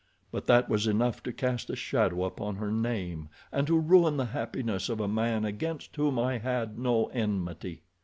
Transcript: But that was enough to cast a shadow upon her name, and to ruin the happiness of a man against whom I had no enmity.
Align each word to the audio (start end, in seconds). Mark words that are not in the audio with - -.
But 0.31 0.47
that 0.47 0.67
was 0.67 0.87
enough 0.87 1.21
to 1.21 1.31
cast 1.31 1.69
a 1.69 1.75
shadow 1.75 2.23
upon 2.23 2.55
her 2.55 2.71
name, 2.71 3.29
and 3.51 3.67
to 3.67 3.77
ruin 3.79 4.17
the 4.17 4.25
happiness 4.25 4.89
of 4.89 4.99
a 4.99 5.07
man 5.07 5.45
against 5.45 5.95
whom 5.95 6.17
I 6.17 6.39
had 6.39 6.79
no 6.79 7.05
enmity. 7.13 7.83